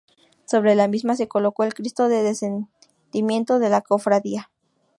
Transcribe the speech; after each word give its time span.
Sobre 0.47 0.73
la 0.73 0.87
misma 0.87 1.13
se 1.15 1.27
colocó 1.27 1.63
el 1.63 1.75
Cristo 1.75 2.07
del 2.09 2.23
Descendimiento 2.25 3.59
de 3.59 3.69
la 3.69 3.81
Cofradía. 3.81 4.49